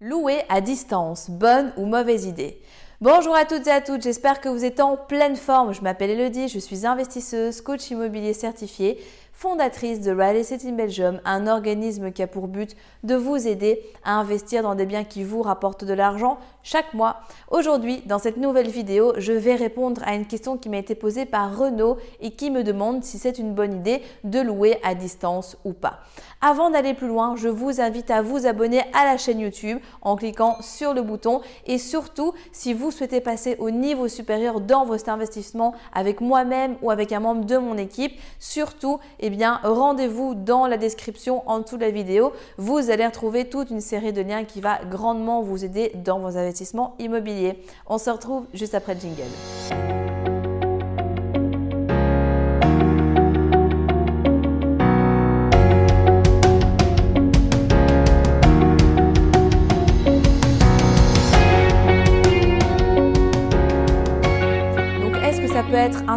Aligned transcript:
Louer 0.00 0.44
à 0.48 0.60
distance, 0.60 1.28
bonne 1.28 1.72
ou 1.76 1.84
mauvaise 1.84 2.24
idée 2.24 2.62
Bonjour 3.00 3.34
à 3.34 3.44
toutes 3.44 3.66
et 3.66 3.72
à 3.72 3.80
toutes, 3.80 4.02
j'espère 4.02 4.40
que 4.40 4.48
vous 4.48 4.64
êtes 4.64 4.78
en 4.78 4.96
pleine 4.96 5.34
forme. 5.34 5.74
Je 5.74 5.82
m'appelle 5.82 6.10
Elodie, 6.10 6.46
je 6.46 6.60
suis 6.60 6.86
investisseuse, 6.86 7.60
coach 7.60 7.90
immobilier 7.90 8.32
certifié 8.32 9.00
fondatrice 9.32 10.00
de 10.00 10.10
Real 10.12 10.36
Estate 10.36 10.64
in 10.64 10.72
Belgium, 10.72 11.20
un 11.24 11.48
organisme 11.48 12.12
qui 12.12 12.22
a 12.22 12.28
pour 12.28 12.46
but 12.46 12.76
de 13.04 13.16
vous 13.16 13.48
aider 13.48 13.82
à 14.04 14.14
investir 14.14 14.64
dans 14.64 14.74
des 14.76 14.86
biens 14.86 15.04
qui 15.04 15.22
vous 15.22 15.42
rapportent 15.42 15.84
de 15.84 15.94
l'argent 15.94 16.38
chaque 16.70 16.92
mois. 16.92 17.16
Aujourd'hui, 17.50 18.02
dans 18.04 18.18
cette 18.18 18.36
nouvelle 18.36 18.68
vidéo, 18.68 19.14
je 19.16 19.32
vais 19.32 19.54
répondre 19.54 20.02
à 20.04 20.14
une 20.14 20.26
question 20.26 20.58
qui 20.58 20.68
m'a 20.68 20.76
été 20.76 20.94
posée 20.94 21.24
par 21.24 21.56
Renaud 21.56 21.96
et 22.20 22.32
qui 22.32 22.50
me 22.50 22.62
demande 22.62 23.04
si 23.04 23.16
c'est 23.16 23.38
une 23.38 23.54
bonne 23.54 23.72
idée 23.72 24.02
de 24.22 24.40
louer 24.40 24.78
à 24.84 24.94
distance 24.94 25.56
ou 25.64 25.72
pas. 25.72 26.00
Avant 26.42 26.68
d'aller 26.68 26.92
plus 26.92 27.08
loin, 27.08 27.36
je 27.36 27.48
vous 27.48 27.80
invite 27.80 28.10
à 28.10 28.20
vous 28.20 28.46
abonner 28.46 28.82
à 28.92 29.06
la 29.06 29.16
chaîne 29.16 29.40
YouTube 29.40 29.78
en 30.02 30.14
cliquant 30.14 30.58
sur 30.60 30.92
le 30.92 31.00
bouton 31.00 31.40
et 31.66 31.78
surtout, 31.78 32.34
si 32.52 32.74
vous 32.74 32.90
souhaitez 32.90 33.22
passer 33.22 33.56
au 33.58 33.70
niveau 33.70 34.06
supérieur 34.06 34.60
dans 34.60 34.84
votre 34.84 35.08
investissement 35.08 35.74
avec 35.94 36.20
moi-même 36.20 36.76
ou 36.82 36.90
avec 36.90 37.12
un 37.12 37.20
membre 37.20 37.46
de 37.46 37.56
mon 37.56 37.78
équipe, 37.78 38.12
surtout, 38.38 38.98
eh 39.20 39.30
bien, 39.30 39.58
rendez-vous 39.64 40.34
dans 40.34 40.66
la 40.66 40.76
description 40.76 41.48
en 41.48 41.60
dessous 41.60 41.76
de 41.76 41.84
la 41.86 41.90
vidéo. 41.90 42.34
Vous 42.58 42.90
allez 42.90 43.06
retrouver 43.06 43.48
toute 43.48 43.70
une 43.70 43.80
série 43.80 44.12
de 44.12 44.20
liens 44.20 44.44
qui 44.44 44.60
va 44.60 44.84
grandement 44.84 45.40
vous 45.40 45.64
aider 45.64 45.92
dans 45.94 46.18
vos 46.18 46.36
investissements 46.36 46.57
immobiliers. 46.98 47.62
On 47.86 47.98
se 47.98 48.10
retrouve 48.10 48.46
juste 48.52 48.74
après 48.74 48.94
le 48.94 49.00
jingle. 49.00 49.97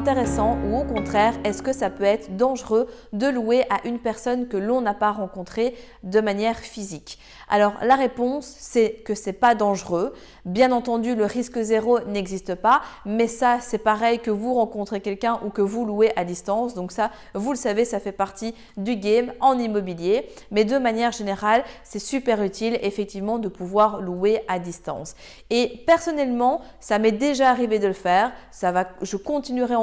Intéressant 0.01 0.57
ou 0.65 0.77
au 0.77 0.83
contraire, 0.83 1.35
est-ce 1.43 1.61
que 1.61 1.73
ça 1.73 1.91
peut 1.91 2.03
être 2.03 2.35
dangereux 2.35 2.87
de 3.13 3.27
louer 3.27 3.65
à 3.69 3.87
une 3.87 3.99
personne 3.99 4.47
que 4.47 4.57
l'on 4.57 4.81
n'a 4.81 4.95
pas 4.95 5.11
rencontrée 5.11 5.75
de 6.01 6.19
manière 6.19 6.57
physique? 6.57 7.19
Alors 7.47 7.73
la 7.83 7.95
réponse, 7.95 8.51
c'est 8.57 8.93
que 9.05 9.13
c'est 9.13 9.31
pas 9.31 9.53
dangereux. 9.53 10.13
Bien 10.45 10.71
entendu, 10.71 11.13
le 11.13 11.25
risque 11.25 11.61
zéro 11.61 11.99
n'existe 12.07 12.55
pas, 12.55 12.81
mais 13.05 13.27
ça, 13.27 13.59
c'est 13.61 13.77
pareil 13.77 14.17
que 14.17 14.31
vous 14.31 14.55
rencontrez 14.55 15.01
quelqu'un 15.01 15.39
ou 15.45 15.51
que 15.51 15.61
vous 15.61 15.85
louez 15.85 16.11
à 16.15 16.25
distance. 16.25 16.73
Donc 16.73 16.91
ça, 16.91 17.11
vous 17.35 17.51
le 17.51 17.57
savez, 17.57 17.85
ça 17.85 17.99
fait 17.99 18.11
partie 18.11 18.55
du 18.77 18.95
game 18.95 19.33
en 19.39 19.59
immobilier. 19.59 20.27
Mais 20.49 20.65
de 20.65 20.79
manière 20.79 21.11
générale, 21.11 21.63
c'est 21.83 21.99
super 21.99 22.41
utile 22.41 22.79
effectivement 22.81 23.37
de 23.37 23.49
pouvoir 23.49 24.01
louer 24.01 24.41
à 24.47 24.57
distance. 24.57 25.13
Et 25.51 25.83
personnellement, 25.85 26.61
ça 26.79 26.97
m'est 26.97 27.11
déjà 27.11 27.51
arrivé 27.51 27.77
de 27.77 27.87
le 27.87 27.93
faire. 27.93 28.31
Ça 28.49 28.71
va, 28.71 28.87
je 29.03 29.17
continuerai 29.17 29.75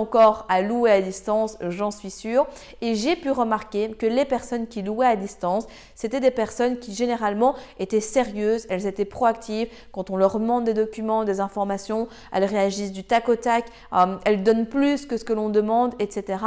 à 0.48 0.62
louer 0.62 0.91
à 0.91 1.01
distance, 1.01 1.56
j'en 1.61 1.91
suis 1.91 2.11
sûre. 2.11 2.47
Et 2.81 2.95
j'ai 2.95 3.17
pu 3.17 3.31
remarquer 3.31 3.91
que 3.91 4.06
les 4.06 4.25
personnes 4.25 4.67
qui 4.67 4.83
louaient 4.83 5.06
à 5.06 5.17
distance, 5.17 5.67
c'était 5.95 6.20
des 6.20 6.31
personnes 6.31 6.78
qui 6.78 6.95
généralement 6.95 7.55
étaient 7.78 8.01
sérieuses, 8.01 8.67
elles 8.70 8.86
étaient 8.86 9.05
proactives. 9.05 9.69
Quand 9.92 10.11
on 10.11 10.17
leur 10.17 10.39
demande 10.39 10.64
des 10.64 10.75
documents, 10.75 11.25
des 11.25 11.41
informations, 11.41 12.09
elles 12.33 12.45
réagissent 12.45 12.92
du 12.92 13.05
tac 13.05 13.29
au 13.29 13.36
tac, 13.36 13.67
euh, 13.92 14.17
elles 14.25 14.42
donnent 14.42 14.67
plus 14.67 15.06
que 15.06 15.17
ce 15.17 15.25
que 15.25 15.33
l'on 15.33 15.48
demande, 15.48 15.95
etc. 15.98 16.39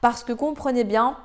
Parce 0.00 0.24
que 0.24 0.32
comprenez 0.32 0.84
bien, 0.84 1.16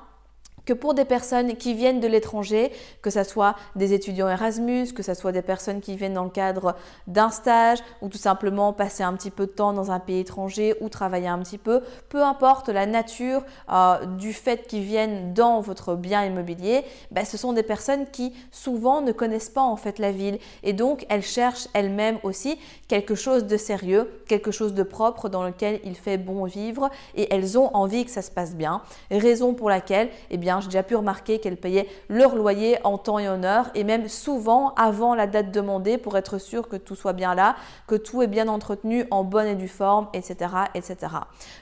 que 0.64 0.72
pour 0.72 0.94
des 0.94 1.04
personnes 1.04 1.56
qui 1.56 1.74
viennent 1.74 2.00
de 2.00 2.06
l'étranger, 2.06 2.72
que 3.00 3.10
ce 3.10 3.24
soit 3.24 3.56
des 3.76 3.92
étudiants 3.92 4.28
Erasmus, 4.28 4.92
que 4.92 5.02
ce 5.02 5.14
soit 5.14 5.32
des 5.32 5.42
personnes 5.42 5.80
qui 5.80 5.96
viennent 5.96 6.14
dans 6.14 6.24
le 6.24 6.30
cadre 6.30 6.76
d'un 7.06 7.30
stage 7.30 7.78
ou 8.00 8.08
tout 8.08 8.18
simplement 8.18 8.72
passer 8.72 9.02
un 9.02 9.14
petit 9.14 9.30
peu 9.30 9.46
de 9.46 9.52
temps 9.52 9.72
dans 9.72 9.90
un 9.90 9.98
pays 9.98 10.20
étranger 10.20 10.74
ou 10.80 10.88
travailler 10.88 11.28
un 11.28 11.38
petit 11.40 11.58
peu, 11.58 11.82
peu 12.08 12.22
importe 12.22 12.68
la 12.68 12.86
nature 12.86 13.42
euh, 13.72 14.04
du 14.06 14.32
fait 14.32 14.66
qu'ils 14.66 14.84
viennent 14.84 15.34
dans 15.34 15.60
votre 15.60 15.94
bien 15.94 16.24
immobilier, 16.24 16.84
ben, 17.10 17.24
ce 17.24 17.36
sont 17.36 17.52
des 17.52 17.62
personnes 17.62 18.06
qui 18.10 18.32
souvent 18.50 19.00
ne 19.00 19.12
connaissent 19.12 19.50
pas 19.50 19.62
en 19.62 19.76
fait 19.76 19.98
la 19.98 20.12
ville 20.12 20.38
et 20.62 20.72
donc 20.72 21.06
elles 21.08 21.22
cherchent 21.22 21.68
elles-mêmes 21.74 22.18
aussi 22.22 22.58
quelque 22.88 23.14
chose 23.14 23.44
de 23.46 23.56
sérieux, 23.56 24.10
quelque 24.28 24.50
chose 24.50 24.74
de 24.74 24.82
propre 24.82 25.28
dans 25.28 25.44
lequel 25.44 25.80
il 25.84 25.96
fait 25.96 26.18
bon 26.18 26.44
vivre 26.44 26.90
et 27.14 27.32
elles 27.34 27.58
ont 27.58 27.74
envie 27.74 28.04
que 28.04 28.10
ça 28.10 28.22
se 28.22 28.30
passe 28.30 28.54
bien. 28.54 28.82
Raison 29.10 29.54
pour 29.54 29.68
laquelle, 29.68 30.08
eh 30.30 30.36
bien, 30.36 30.51
j'ai 30.60 30.68
déjà 30.68 30.82
pu 30.82 30.96
remarquer 30.96 31.38
qu'elles 31.38 31.56
payaient 31.56 31.88
leur 32.08 32.34
loyer 32.34 32.78
en 32.84 32.98
temps 32.98 33.18
et 33.18 33.28
en 33.28 33.42
heure 33.42 33.70
et 33.74 33.84
même 33.84 34.08
souvent 34.08 34.74
avant 34.74 35.14
la 35.14 35.26
date 35.26 35.50
demandée 35.50 35.98
pour 35.98 36.16
être 36.16 36.38
sûr 36.38 36.68
que 36.68 36.76
tout 36.76 36.94
soit 36.94 37.12
bien 37.12 37.34
là, 37.34 37.56
que 37.86 37.94
tout 37.94 38.22
est 38.22 38.26
bien 38.26 38.48
entretenu 38.48 39.06
en 39.10 39.24
bonne 39.24 39.46
et 39.46 39.54
due 39.54 39.68
forme, 39.68 40.08
etc., 40.12 40.50
etc. 40.74 40.96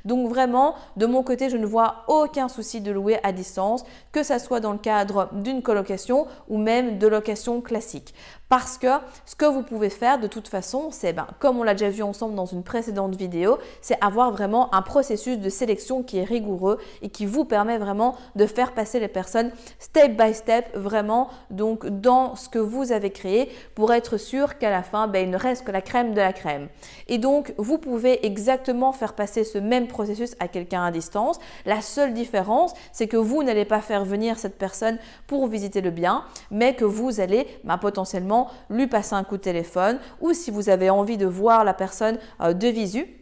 Donc 0.05 0.28
vraiment, 0.28 0.75
de 0.97 1.06
mon 1.06 1.23
côté, 1.23 1.51
je 1.51 1.56
ne 1.56 1.67
vois 1.67 2.05
aucun 2.09 2.49
souci 2.49 2.81
de 2.81 2.91
louer 2.91 3.19
à 3.23 3.33
distance, 3.33 3.84
que 4.12 4.23
ça 4.23 4.39
soit 4.39 4.61
dans 4.61 4.73
le 4.73 4.78
cadre 4.78 5.28
d'une 5.33 5.62
colocation 5.62 6.27
ou 6.49 6.59
même 6.59 6.99
de 6.99 7.07
location 7.07 7.61
classique. 7.61 8.15
Parce 8.51 8.78
que 8.78 8.89
ce 9.27 9.37
que 9.37 9.45
vous 9.45 9.62
pouvez 9.62 9.91
faire 9.91 10.19
de 10.19 10.27
toute 10.27 10.49
façon, 10.49 10.89
c'est, 10.91 11.12
ben, 11.12 11.28
comme 11.39 11.59
on 11.59 11.62
l'a 11.62 11.75
déjà 11.75 11.89
vu 11.89 12.03
ensemble 12.03 12.34
dans 12.34 12.47
une 12.47 12.65
précédente 12.65 13.15
vidéo, 13.15 13.59
c'est 13.81 13.97
avoir 14.05 14.33
vraiment 14.33 14.75
un 14.75 14.83
processus 14.83 15.39
de 15.39 15.49
sélection 15.49 16.03
qui 16.03 16.19
est 16.19 16.25
rigoureux 16.25 16.78
et 17.01 17.11
qui 17.11 17.27
vous 17.27 17.45
permet 17.45 17.78
vraiment 17.78 18.17
de 18.34 18.47
faire 18.47 18.72
passer 18.81 18.99
les 18.99 19.09
personnes 19.09 19.51
step 19.79 20.17
by 20.17 20.33
step, 20.33 20.75
vraiment 20.75 21.29
donc 21.51 21.87
dans 21.87 22.35
ce 22.35 22.49
que 22.49 22.59
vous 22.59 22.93
avez 22.93 23.11
créé 23.11 23.51
pour 23.75 23.93
être 23.93 24.17
sûr 24.17 24.57
qu'à 24.57 24.71
la 24.71 24.83
fin, 24.83 25.07
ben, 25.07 25.23
il 25.27 25.31
ne 25.31 25.37
reste 25.37 25.67
que 25.67 25.71
la 25.71 25.83
crème 25.83 26.15
de 26.15 26.21
la 26.21 26.33
crème. 26.33 26.69
Et 27.07 27.19
donc, 27.19 27.53
vous 27.59 27.77
pouvez 27.77 28.25
exactement 28.25 28.93
faire 28.93 29.13
passer 29.13 29.45
ce 29.45 29.59
même 29.59 29.87
processus 29.87 30.35
à 30.41 30.49
quelqu'un 30.49 30.83
à 30.83 30.91
distance. 30.91 31.39
La 31.67 31.83
seule 31.83 32.15
différence, 32.15 32.73
c'est 32.91 33.07
que 33.07 33.19
vous 33.19 33.43
n'allez 33.43 33.67
pas 33.67 33.83
faire 33.83 34.07
venir 34.07 34.39
cette 34.39 34.57
personne 34.57 34.97
pour 35.27 35.47
visiter 35.47 35.83
le 35.83 35.91
bien, 35.91 36.25
mais 36.51 36.75
que 36.75 36.87
vous 36.87 37.21
allez 37.21 37.47
ben, 37.65 37.77
potentiellement 37.77 38.49
lui 38.71 38.87
passer 38.87 39.15
un 39.15 39.25
coup 39.25 39.37
de 39.37 39.43
téléphone 39.43 39.99
ou 40.23 40.33
si 40.33 40.51
vous 40.51 40.71
avez 40.71 40.89
envie 40.89 41.19
de 41.19 41.27
voir 41.27 41.65
la 41.65 41.75
personne 41.75 42.19
euh, 42.41 42.55
de 42.55 42.69
visu, 42.69 43.20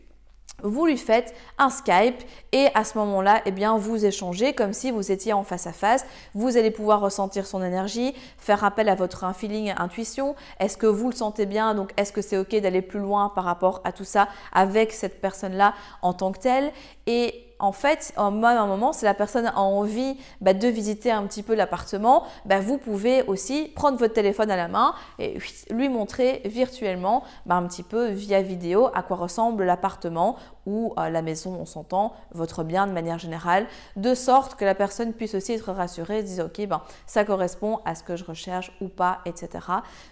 vous 0.63 0.87
lui 0.87 0.99
faites 0.99 1.35
un 1.59 1.71
Skype 1.71 2.23
et 2.53 2.69
à 2.75 2.85
ce 2.85 2.99
moment-là, 2.99 3.43
eh 3.47 3.51
bien, 3.51 3.77
vous 3.79 4.05
échangez 4.05 4.55
comme 4.55 4.73
si 4.73 4.91
vous 4.91 5.13
étiez 5.13 5.33
en 5.33 5.45
face 5.45 5.67
à 5.67 5.73
face. 5.73 6.05
Vous 6.35 6.57
allez 6.57 6.71
pouvoir 6.71 7.01
ressentir 7.01 7.47
son 7.47 7.63
énergie, 7.63 8.15
faire 8.39 8.65
appel 8.65 8.89
à 8.89 8.95
votre 8.95 9.35
feeling, 9.35 9.73
intuition. 9.77 10.35
Est-ce 10.59 10.77
que 10.77 10.87
vous 10.87 11.11
le 11.11 11.15
sentez 11.15 11.47
bien? 11.47 11.75
Donc, 11.75 11.93
est-ce 11.97 12.13
que 12.13 12.23
c'est 12.23 12.39
OK 12.39 12.55
d'aller 12.57 12.83
plus 12.83 13.01
loin 13.01 13.31
par 13.35 13.45
rapport 13.45 13.81
à 13.85 13.93
tout 13.93 14.05
ça 14.05 14.29
avec 14.53 14.93
cette 14.93 15.21
personne-là 15.21 15.75
en 16.03 16.13
tant 16.13 16.33
que 16.33 16.41
telle? 16.41 16.73
Et 17.07 17.48
en 17.59 17.73
fait, 17.73 18.13
en 18.17 18.43
un 18.43 18.67
moment, 18.67 18.93
si 18.93 19.05
la 19.05 19.15
personne 19.15 19.47
a 19.47 19.59
envie 19.59 20.17
bah, 20.41 20.55
de 20.55 20.69
visiter 20.69 21.11
un 21.11 21.27
petit 21.27 21.43
peu 21.43 21.55
l'appartement, 21.55 22.25
bah, 22.45 22.61
vous 22.61 22.79
pouvez 22.79 23.23
aussi 23.25 23.73
prendre 23.75 23.99
votre 23.99 24.15
téléphone 24.15 24.51
à 24.51 24.57
la 24.57 24.69
main 24.69 24.95
et 25.19 25.39
lui 25.71 25.89
montrer 25.89 26.43
virtuellement 26.45 27.25
bah, 27.47 27.57
un 27.57 27.67
petit 27.67 27.83
peu 27.83 28.09
via 28.09 28.43
vidéo 28.43 28.89
à 28.95 29.03
quoi 29.03 29.17
ressemble 29.17 29.65
l'appartement 29.65 30.37
ou 30.67 30.93
euh, 30.99 31.09
la 31.09 31.23
maison, 31.23 31.57
on 31.59 31.65
s'entend, 31.65 32.13
votre 32.33 32.63
bien 32.63 32.87
de 32.87 32.93
manière 32.93 33.19
générale, 33.19 33.67
de 33.97 34.15
sorte 34.15 34.55
que 34.55 34.67
la 34.67 34.75
personne 34.75 35.15
puisse 35.15 35.35
aussi 35.35 35.53
être 35.53 35.73
rassurée, 35.73 36.23
dire 36.23 36.45
ok, 36.45 36.67
ben, 36.67 36.83
ça 37.07 37.25
correspond 37.25 37.81
à 37.87 37.95
ce 37.95 38.03
que 38.03 38.17
je 38.17 38.25
recherche 38.25 38.71
ou 38.83 38.89
pas, 38.89 39.21
etc. 39.25 39.49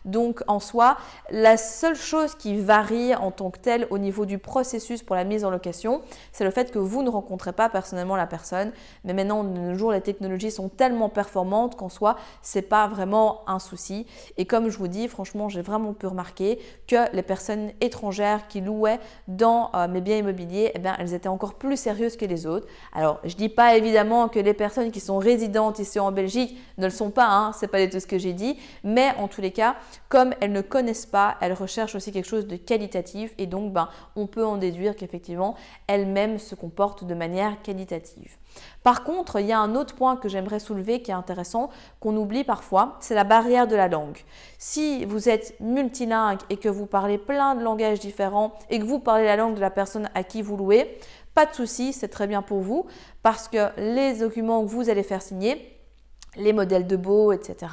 Donc 0.07 0.43
en 0.47 0.59
soi, 0.59 0.97
la 1.31 1.59
seule 1.59 1.95
chose 1.95 2.35
qui 2.35 2.59
varie 2.59 3.15
en 3.15 3.31
tant 3.31 3.51
que 3.51 3.59
telle 3.59 3.87
au 3.91 3.99
niveau 3.99 4.25
du 4.25 4.39
processus 4.39 5.03
pour 5.03 5.15
la 5.15 5.25
mise 5.25 5.45
en 5.45 5.51
location, 5.51 6.01
c'est 6.33 6.45
le 6.45 6.51
fait 6.51 6.71
que 6.71 6.79
vous 6.79 7.03
ne 7.03 7.11
rencontrez 7.11 7.36
pas 7.53 7.69
personnellement 7.69 8.17
la 8.17 8.27
personne. 8.27 8.73
Mais 9.05 9.13
maintenant, 9.13 9.45
de 9.45 9.51
nos 9.51 9.75
jours, 9.75 9.93
les 9.93 10.01
technologies 10.01 10.51
sont 10.51 10.69
tellement 10.69 11.09
performantes 11.09 11.77
qu'en 11.77 11.89
soi, 11.89 12.17
c'est 12.43 12.63
pas 12.63 12.89
vraiment 12.89 13.43
un 13.47 13.59
souci. 13.59 14.07
Et 14.37 14.45
comme 14.45 14.69
je 14.69 14.79
vous 14.79 14.89
dis, 14.89 15.09
franchement, 15.09 15.49
j'ai 15.49 15.63
vraiment 15.63 15.93
pu 15.93 16.07
remarquer 16.07 16.59
que 16.87 17.13
les 17.15 17.23
personnes 17.23 17.71
étrangères 17.81 18.49
qui 18.49 18.61
louaient 18.61 19.01
dans 19.29 19.71
euh, 19.75 19.89
mes 19.89 20.01
biens 20.01 20.19
immobiliers 20.19 20.73
eh 20.75 20.79
bien, 20.79 20.97
elles 20.99 21.15
étaient 21.15 21.29
encore 21.29 21.55
plus 21.55 21.77
sérieuses 21.77 22.17
que 22.17 22.25
les 22.25 22.47
autres. 22.47 22.67
Alors, 22.93 23.21
je 23.25 23.35
dis 23.35 23.49
pas 23.49 23.77
évidemment 23.77 24.29
que 24.29 24.39
les 24.39 24.55
personnes 24.55 24.91
qui 24.91 25.01
sont 25.01 25.19
résidentes 25.19 25.79
ici 25.79 25.99
en 25.99 26.13
Belgique 26.13 26.59
ne 26.79 26.85
le 26.85 26.91
sont 26.91 27.11
pas, 27.11 27.27
hein, 27.27 27.53
c'est 27.53 27.69
pas 27.69 27.85
du 27.85 27.91
tout 27.91 28.01
ce 28.01 28.07
que 28.07 28.19
j'ai 28.19 28.33
dit, 28.33 28.59
mais 28.85 29.13
en 29.19 29.29
tous 29.29 29.41
les 29.41 29.51
cas, 29.51 29.77
comme 30.09 30.35
elles 30.41 30.53
ne 30.53 30.61
connaissent 30.61 31.07
pas, 31.07 31.37
elles 31.41 31.53
recherchent 31.53 31.95
aussi 31.95 32.13
quelque 32.13 32.29
chose 32.29 32.47
de 32.47 32.57
qualitatif 32.57 33.35
et 33.39 33.47
donc, 33.47 33.73
ben, 33.73 33.89
on 34.15 34.27
peut 34.27 34.45
en 34.45 34.57
déduire 34.57 34.97
qu'effectivement, 34.97 35.55
elles-mêmes 35.87 36.39
se 36.39 36.55
comportent 36.55 37.05
de 37.05 37.15
manière 37.15 37.26
qualitative. 37.63 38.37
Par 38.83 39.05
contre, 39.05 39.41
il 39.41 39.47
y 39.47 39.53
a 39.53 39.59
un 39.59 39.75
autre 39.75 39.95
point 39.95 40.17
que 40.17 40.29
j'aimerais 40.29 40.61
soulever 40.61 41.03
qui 41.03 41.11
est 41.11 41.15
intéressant, 41.15 41.71
qu'on 42.01 42.17
oublie 42.17 42.45
parfois, 42.45 42.97
c'est 43.01 43.15
la 43.15 43.25
barrière 43.25 43.67
de 43.67 43.77
la 43.77 43.89
langue. 43.89 44.19
Si 44.59 45.05
vous 45.05 45.29
êtes 45.29 45.55
multilingue 45.61 46.41
et 46.51 46.57
que 46.57 46.69
vous 46.69 46.87
parlez 46.87 47.19
plein 47.19 47.55
de 47.55 47.63
langages 47.63 48.01
différents 48.01 48.55
et 48.71 48.79
que 48.79 48.85
vous 48.85 48.99
parlez 48.99 49.25
la 49.25 49.37
langue 49.37 49.55
de 49.55 49.61
la 49.61 49.71
personne 49.71 50.09
à 50.15 50.23
qui 50.23 50.43
vous 50.43 50.57
louez, 50.57 50.99
pas 51.35 51.47
de 51.47 51.55
souci, 51.55 51.93
c'est 51.93 52.09
très 52.09 52.27
bien 52.27 52.41
pour 52.41 52.61
vous 52.61 52.87
parce 53.23 53.49
que 53.49 53.69
les 53.79 54.21
documents 54.21 54.63
que 54.65 54.71
vous 54.71 54.89
allez 54.89 55.03
faire 55.03 55.21
signer, 55.21 55.76
les 56.37 56.53
modèles 56.53 56.87
de 56.87 56.97
beau, 56.97 57.33
etc., 57.33 57.73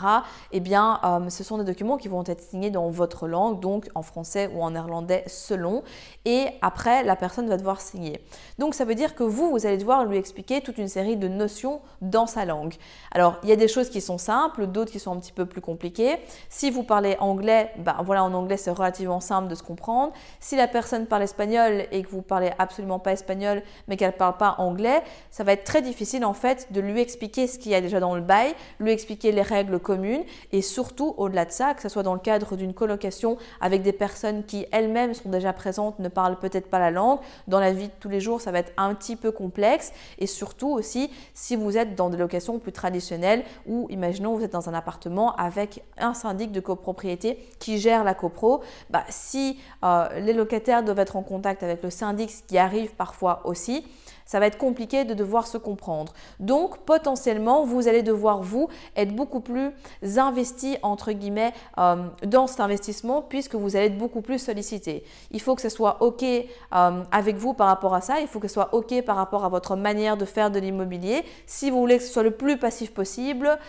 eh 0.51 0.60
bien, 0.60 1.00
euh, 1.04 1.30
ce 1.30 1.44
sont 1.44 1.57
des 1.57 1.63
documents 1.63 1.98
qui 1.98 2.07
vont 2.07 2.24
être 2.25 2.42
signés 2.42 2.69
dans 2.69 2.89
votre 2.89 3.27
langue, 3.27 3.60
donc 3.60 3.89
en 3.95 4.01
français 4.01 4.50
ou 4.54 4.63
en 4.63 4.71
néerlandais 4.71 5.24
selon, 5.27 5.83
et 6.25 6.48
après, 6.62 7.04
la 7.04 7.15
personne 7.15 7.48
va 7.48 7.57
devoir 7.57 7.81
signer. 7.81 8.21
Donc, 8.60 8.75
ça 8.75 8.86
veut 8.86 8.95
dire 8.95 9.15
que 9.15 9.24
vous, 9.24 9.51
vous 9.51 9.65
allez 9.65 9.77
devoir 9.77 10.06
lui 10.06 10.18
expliquer 10.18 10.62
toute 10.62 10.77
une 10.77 10.88
série 10.88 11.18
de 11.18 11.27
notions 11.27 11.81
dans 12.01 12.27
sa 12.27 12.45
langue. 12.45 12.75
Alors, 13.12 13.38
il 13.44 13.50
y 13.50 13.51
a 13.51 13.56
des 13.56 13.68
choses 13.68 13.89
qui 13.89 14.01
sont 14.01 14.18
simples, 14.18 14.68
d'autres 14.68 14.92
qui 14.92 15.00
sont 15.00 15.12
un 15.12 15.19
petit 15.19 15.33
peu 15.33 15.45
plus 15.45 15.62
compliquées. 15.62 16.18
Si 16.50 16.71
vous 16.71 16.83
parlez 16.83 17.18
anglais, 17.19 17.71
ben 17.77 17.98
voilà, 18.04 18.24
en 18.24 18.33
anglais, 18.33 18.57
c'est 18.57 18.71
relativement 18.71 19.19
simple 19.19 19.48
de 19.48 19.56
se 19.56 19.63
comprendre. 19.63 20.13
Si 20.39 20.56
la 20.56 20.68
personne 20.68 21.06
parle 21.06 21.24
espagnol 21.24 21.86
et 21.92 22.04
que 22.04 22.09
vous 22.09 22.21
parlez 22.21 22.51
absolument 22.59 23.00
pas 23.00 23.13
espagnol, 23.13 23.62
mais 23.88 23.98
qu'elle 23.98 24.16
parle 24.16 24.38
pas 24.38 24.56
anglais, 24.57 25.04
ça 25.31 25.44
va 25.44 25.54
être 25.54 25.63
très 25.63 25.81
difficile 25.81 26.25
en 26.25 26.33
fait 26.33 26.68
de 26.71 26.81
lui 26.81 27.01
expliquer 27.01 27.48
ce 27.48 27.57
qu'il 27.57 27.71
y 27.71 27.75
a 27.75 27.81
déjà 27.81 28.00
dans 28.00 28.16
le 28.16 28.21
bail 28.21 28.52
lui 28.79 28.91
expliquer 28.91 29.31
les 29.31 29.41
règles 29.41 29.79
communes 29.79 30.23
et 30.51 30.61
surtout 30.61 31.13
au-delà 31.17 31.45
de 31.45 31.51
ça, 31.51 31.73
que 31.73 31.81
ce 31.81 31.89
soit 31.89 32.03
dans 32.03 32.13
le 32.13 32.19
cadre 32.19 32.55
d'une 32.55 32.73
colocation 32.73 33.38
avec 33.61 33.81
des 33.81 33.94
personnes 33.94 34.44
qui 34.44 34.65
elles-mêmes 34.71 35.13
sont 35.13 35.29
déjà 35.29 35.53
présentes, 35.53 36.00
ne 36.00 36.09
parlent 36.09 36.39
peut-être 36.39 36.69
pas 36.69 36.79
la 36.79 36.91
langue, 36.91 37.19
dans 37.47 37.59
la 37.59 37.71
vie 37.71 37.88
de 37.88 37.94
tous 38.00 38.09
les 38.09 38.19
jours 38.19 38.41
ça 38.41 38.51
va 38.51 38.59
être 38.59 38.73
un 38.77 38.94
petit 38.94 39.15
peu 39.15 39.31
complexe. 39.31 39.91
Et 40.19 40.27
surtout 40.27 40.69
aussi 40.69 41.09
si 41.33 41.55
vous 41.55 41.77
êtes 41.77 41.95
dans 41.95 42.09
des 42.09 42.17
locations 42.17 42.59
plus 42.59 42.71
traditionnelles 42.71 43.44
où 43.65 43.88
imaginons 43.89 44.35
vous 44.35 44.44
êtes 44.44 44.53
dans 44.53 44.69
un 44.69 44.73
appartement 44.73 45.35
avec 45.35 45.83
un 45.97 46.13
syndic 46.13 46.51
de 46.51 46.59
copropriété 46.59 47.38
qui 47.59 47.79
gère 47.79 48.03
la 48.03 48.13
copro, 48.13 48.61
bah, 48.89 49.03
si 49.09 49.59
euh, 49.83 50.07
les 50.19 50.33
locataires 50.33 50.83
doivent 50.83 50.99
être 50.99 51.15
en 51.15 51.23
contact 51.23 51.63
avec 51.63 51.83
le 51.83 51.89
syndic, 51.89 52.31
qui 52.47 52.57
arrive 52.57 52.94
parfois 52.95 53.41
aussi, 53.45 53.85
ça 54.33 54.39
va 54.39 54.47
être 54.47 54.57
compliqué 54.57 55.06
de 55.06 55.13
devoir 55.13 55.45
se 55.45 55.59
comprendre. 55.59 56.12
Donc 56.39 56.80
potentiellement, 56.85 57.65
vous 57.65 57.88
allez 57.88 58.01
devoir, 58.01 58.41
vous, 58.41 58.68
être 58.95 59.15
beaucoup 59.15 59.41
plus 59.41 59.69
investi, 60.18 60.75
entre 60.81 61.12
guillemets, 61.12 61.53
euh, 61.77 62.07
dans 62.25 62.47
cet 62.47 62.59
investissement 62.59 63.21
puisque 63.21 63.53
vous 63.53 63.75
allez 63.75 63.85
être 63.85 63.97
beaucoup 64.00 64.21
plus 64.21 64.39
sollicité. 64.39 65.03
Il 65.30 65.39
faut 65.39 65.53
que 65.53 65.62
ce 65.62 65.69
soit 65.69 66.01
OK 66.01 66.24
euh, 66.24 67.03
avec 67.12 67.35
vous 67.35 67.53
par 67.53 67.68
rapport 67.68 67.94
à 67.94 68.01
ça, 68.01 68.21
il 68.21 68.27
faut 68.27 68.39
que 68.39 68.47
ce 68.47 68.56
soit 68.56 68.74
OK 68.74 69.00
par 69.03 69.18
rapport 69.18 69.45
à 69.45 69.50
votre 69.50 69.75
manière 69.75 70.18
de 70.18 70.25
faire 70.25 70.50
de 70.50 70.57
l'immobilier. 70.57 71.24
Si 71.45 71.69
vous 71.69 71.80
voulez 71.80 72.00
que 72.00 72.03
ce 72.03 72.12
soit 72.12 72.24
le 72.24 72.31
plus 72.31 72.57
passif 72.57 72.91
possible, 72.91 73.59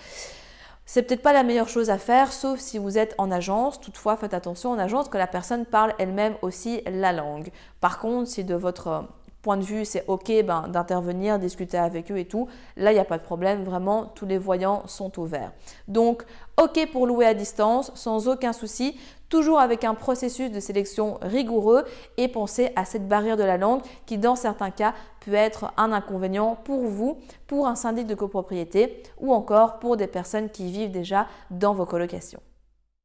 c'est 0.87 1.03
peut-être 1.03 1.21
pas 1.21 1.35
la 1.35 1.43
meilleure 1.43 1.69
chose 1.69 1.91
à 1.91 1.99
faire, 1.99 2.33
sauf 2.33 2.59
si 2.59 2.79
vous 2.79 2.97
êtes 2.97 3.15
en 3.19 3.31
agence. 3.31 3.83
Toutefois, 3.83 4.17
faites 4.17 4.33
attention 4.33 4.71
en 4.71 4.79
agence 4.79 5.11
que 5.11 5.19
la 5.19 5.27
personne 5.27 5.67
parle 5.67 5.93
elle-même 5.99 6.37
aussi 6.41 6.81
la 6.87 7.13
langue. 7.13 7.51
Par 7.83 7.99
contre, 7.99 8.31
si 8.31 8.45
de 8.45 8.55
votre 8.55 9.05
point 9.45 9.59
de 9.59 9.63
vue, 9.63 9.85
c'est 9.85 10.05
OK 10.09 10.33
ben, 10.45 10.67
d'intervenir, 10.69 11.39
discuter 11.39 11.77
avec 11.77 12.11
eux 12.11 12.17
et 12.17 12.25
tout. 12.25 12.49
Là, 12.77 12.91
il 12.91 12.95
n'y 12.95 13.01
a 13.01 13.05
pas 13.05 13.19
de 13.19 13.23
problème. 13.23 13.63
Vraiment, 13.63 14.07
tous 14.07 14.25
les 14.25 14.39
voyants 14.39 14.83
sont 14.87 15.21
ouverts. 15.21 15.53
Donc, 15.87 16.25
OK 16.61 16.89
pour 16.91 17.07
louer 17.07 17.27
à 17.27 17.35
distance, 17.35 17.93
sans 17.95 18.27
aucun 18.27 18.55
souci, 18.55 18.99
toujours 19.29 19.61
avec 19.61 19.85
un 19.85 19.95
processus 19.95 20.51
de 20.51 20.61
sélection 20.61 21.19
rigoureux 21.21 21.85
et 22.17 22.29
pensez 22.29 22.71
à 22.75 22.87
cette 22.87 23.07
barrière 23.07 23.37
de 23.37 23.43
la 23.45 23.59
langue 23.59 23.83
qui, 24.07 24.17
dans 24.17 24.37
certains 24.37 24.71
cas, 24.71 24.95
peut 25.21 25.35
être 25.35 25.73
un 25.77 25.93
inconvénient 25.93 26.57
pour 26.65 26.87
vous, 26.87 27.19
pour 27.47 27.67
un 27.67 27.75
syndic 27.75 28.07
de 28.07 28.15
copropriété 28.15 29.03
ou 29.19 29.35
encore 29.35 29.79
pour 29.79 29.99
des 29.99 30.07
personnes 30.07 30.49
qui 30.49 30.71
vivent 30.71 30.91
déjà 30.91 31.27
dans 31.51 31.75
vos 31.75 31.85
colocations. 31.85 32.41